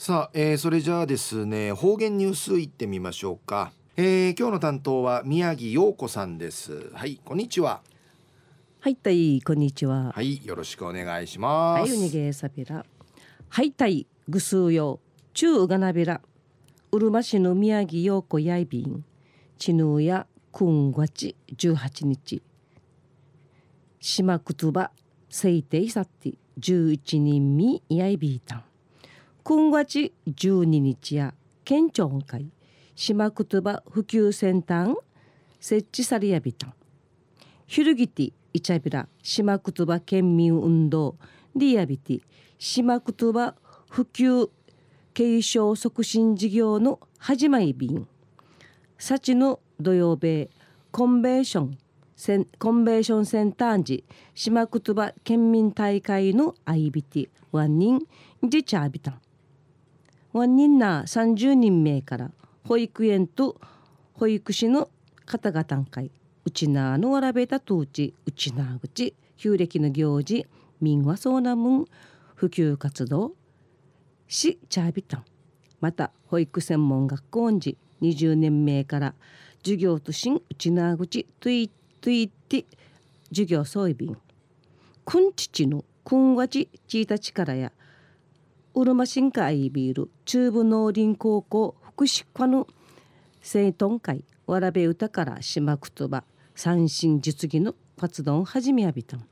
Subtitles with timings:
[0.00, 6.92] さあ、えー、それじゃあですね方言ニュースいってみましょうか、えー、今日の担当は宮城陽子さんです。
[6.94, 7.80] はいこんにちは。
[8.78, 10.12] はいたいこんにちは。
[10.12, 11.80] はいよろしくお願いします。
[11.80, 12.86] はいうにげさびら。
[13.48, 15.00] はいたいぐすうよ
[15.34, 16.20] 中うがなびら。
[16.92, 19.04] うるま市の宮城陽子やいびん。
[19.58, 22.40] ちぬやくんがち18日
[23.98, 24.92] 島くつば
[25.28, 28.67] せいていさって11人みやいびいたん
[29.48, 31.32] 今月12日や
[31.64, 32.50] 県庁会
[32.94, 34.94] 島言葉普及センター
[35.58, 36.74] 設置されやびたん。
[37.66, 41.16] ひるぎていちゃびら島言葉県民運動
[41.56, 42.20] リやびて
[42.58, 43.54] 島言葉
[43.88, 44.50] 普及
[45.14, 48.06] 継承促進事業の始まり便。
[48.98, 50.50] 幸の土曜日
[50.90, 51.78] コンベーション
[52.16, 57.98] センコンベーションセンター時島言葉県民大会のアイビティワン人
[58.42, 59.20] ジチャービタン。
[60.32, 62.30] ワン人な30人名から
[62.64, 63.60] 保育園と
[64.14, 64.90] 保育士の
[65.24, 66.10] 方々会
[66.44, 70.46] うちなのわらべたとうちうちなぐち旧暦の行事
[70.80, 71.84] 民話そうなむん
[72.34, 73.32] 普及活動
[74.28, 75.24] しチャービタン。
[75.80, 79.14] また保育専門学校時20年目から
[79.62, 82.64] 授業としんうちなぐちといといって
[83.30, 84.16] 授業そういびん
[85.04, 87.72] くんちちのくんわちちいたちからや
[88.78, 90.10] うるましんかあいビール。
[90.24, 92.68] 中部農林高校福祉課の
[93.40, 94.24] 生徒会。
[94.46, 96.22] わらべ歌から島言葉
[96.54, 99.26] 三振実技の活動を始めやびたん。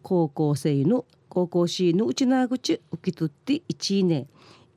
[0.00, 4.26] 高校生の高校生のうちなぐち受け取って一年。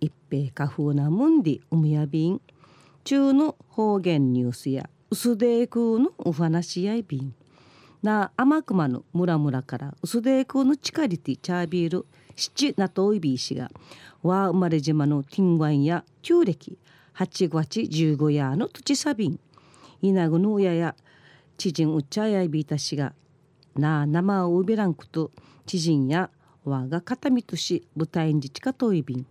[0.01, 2.41] 一平花風なもんでうむやびん。
[3.05, 7.33] 中の方言ニュースや薄手空のお話やいびん。
[8.05, 13.71] な天熊の村々から薄手空の近りてチャービール七ナトイビー氏が
[14.21, 16.77] 和生まれ島のティンワンや旧暦
[17.13, 19.39] 八月十五夜の土地サビン
[20.03, 20.95] 稲具の親や
[21.57, 23.13] 知人うっちゃやいびいたしが
[23.75, 25.31] なあ生をうべらんこと
[25.65, 26.29] 知人や
[26.63, 29.25] わが片見とし舞台に近といびん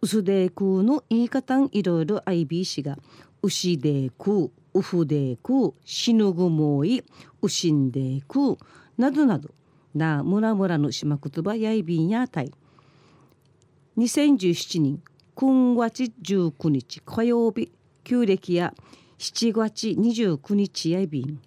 [0.00, 2.98] 薄で空の言い方んいろいろあいびいしが
[3.42, 7.02] 牛で空ウフで空死ぬぐもい
[7.40, 8.56] 牛んで空
[8.98, 9.50] などなど。
[9.94, 12.52] な村々の島言葉やいびんやたい。
[13.96, 15.02] 2017年
[15.34, 17.72] 9月19日火曜日
[18.04, 18.74] 旧暦や
[19.18, 21.40] 7月29日やいびん。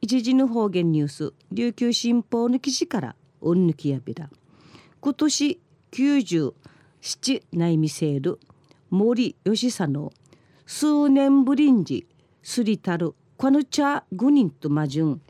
[0.00, 4.30] 一時の方言ニュース琉球新報の記事からおんぬきやびら
[5.00, 5.60] 今年
[5.90, 6.52] 97
[7.52, 8.38] 内見せる
[8.90, 10.12] 森吉佐の
[10.66, 12.06] 数年ぶりんじ。
[12.46, 13.14] すりたる。
[13.38, 15.22] この茶5人と魔順。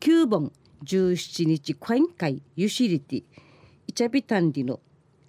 [0.00, 0.52] 9本
[0.84, 3.24] 17日会員会ユシリティ。
[3.86, 4.80] イチャビタンディの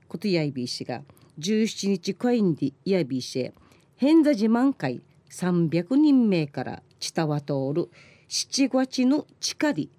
[0.10, 1.02] ことやいびいしが
[1.40, 3.54] 17日会員でやびいし
[3.96, 7.90] 変座自慢会300人名からチタワ通る。
[8.28, 9.90] 七月の地下り。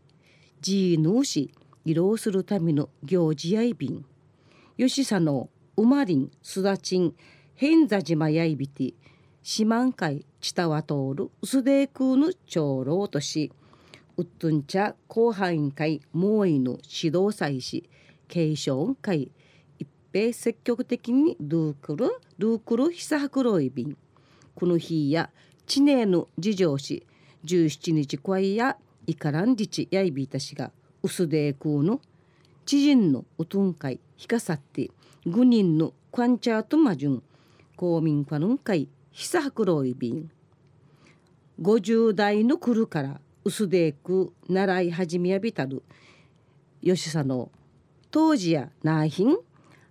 [0.60, 1.54] ジーヌーし
[1.86, 4.04] 移動するための行事やいびん。
[4.76, 5.48] 吉佐の
[5.78, 7.14] うまりんすだちん
[7.54, 8.92] 変座島やいびて。
[9.42, 11.30] 四万会チタワ通る。
[11.40, 13.50] 薄手空の長老とし
[14.18, 17.88] ウッドンチャ広範囲会モーイの指導祭し
[18.28, 19.30] 継承会。
[19.78, 23.96] 一平積極的にルークルルークルひさはくろいびん。
[24.54, 25.30] この日や
[25.66, 27.06] 知名の事情し
[27.46, 28.76] 17日会や
[29.06, 30.70] イカランディチやいびいたしが
[31.02, 32.00] 薄手空の
[32.66, 34.90] 知人のうとん会ひかさって
[35.26, 37.22] 5人のクワンチャートマジュン
[37.76, 38.88] 公民館の会。
[39.12, 40.30] ひさはくろいびん。
[41.60, 45.82] 50代の来るから薄でく習い始めやびたる。
[46.82, 47.50] 吉さの
[48.12, 49.36] 当時やなひん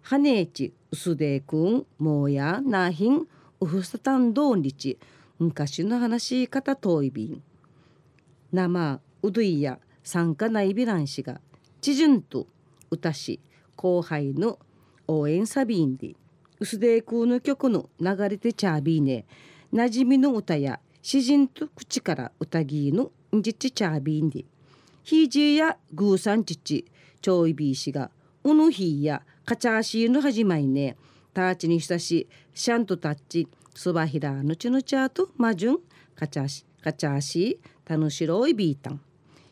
[0.04, 3.28] はねち薄でくんもうやなひん
[3.60, 4.98] うふさたんどんりち
[5.38, 7.44] 昔の話し方遠いびん。
[8.54, 11.42] 生うどいや参加ないびらんしが
[11.82, 12.48] 知順と
[12.90, 13.42] 歌し
[13.76, 14.60] 後輩の
[15.08, 16.16] 応援サビンで。
[16.60, 19.26] 薄でくの曲の流れてちゃびね。
[19.72, 24.44] なじみの歌や詩人と口から歌ぎのんじちちゃびんで
[25.04, 26.86] ひじやぐうさんちち
[27.22, 28.12] ちょいびいしが
[28.44, 30.98] うぬひやかちゃしの始まりね。
[31.34, 35.78] たちにしたしシャンとたちそばひらのちのちゃとまじゅん
[36.16, 39.00] かちゃしかちゃしたのしろいびいたん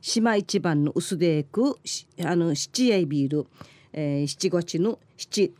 [0.01, 1.77] 島一番の薄でく
[2.23, 3.47] あの七やいビール、
[3.93, 5.53] えー、七月の七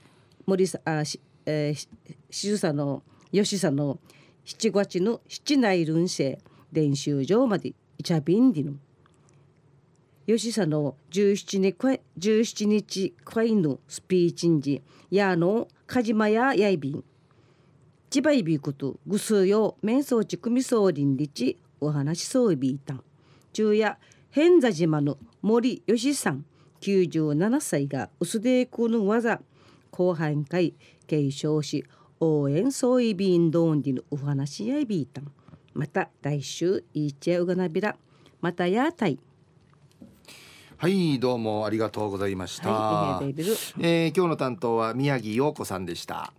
[0.45, 1.87] 森さあし、えー、
[2.29, 3.01] しずさの
[3.31, 3.99] よしさの
[4.43, 6.37] 七月の七内輪生
[6.73, 8.73] 練習場までイチャビンディの
[10.27, 17.01] 吉さの17日17日クワイヌスピーチンジやのカジマややいびん。
[18.09, 23.03] 千葉いびことぐすよ面相地組総林立お話しそういびいたん。
[23.53, 23.97] 中夜
[24.29, 26.43] 偏座島の森吉さん
[26.81, 29.39] 97歳が薄でくぬ技。
[29.97, 30.75] 後半会
[31.07, 31.83] 継承し
[32.19, 35.31] 応援総意ビンドンディのお話やいびいたん
[35.73, 37.97] また来週いいちゃうがなびら
[38.39, 39.17] またやたい
[40.77, 46.31] はいどうもありがとうございました、はい、えー、えー、今日の担当は宮城陽子さんでした